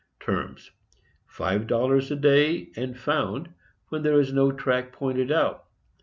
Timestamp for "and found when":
2.75-4.01